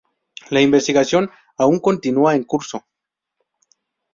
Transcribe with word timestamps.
La 0.49 0.61
investigación 0.61 1.23
aun 1.63 1.77
continúa 1.87 2.31
en 2.33 2.43
curso. 2.51 2.77